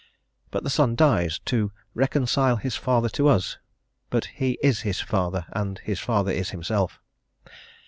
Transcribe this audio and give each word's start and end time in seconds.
But 0.49 0.63
the 0.63 0.71
Son 0.71 0.95
dies 0.95 1.37
"to 1.45 1.71
reconcile 1.93 2.55
his 2.55 2.75
Father 2.75 3.07
to 3.09 3.27
us;" 3.27 3.59
but 4.09 4.25
he 4.33 4.57
is 4.63 4.79
his 4.81 4.99
Father, 4.99 5.45
and 5.51 5.77
his 5.77 5.99
Father 5.99 6.31
is 6.31 6.49
himself. 6.49 6.99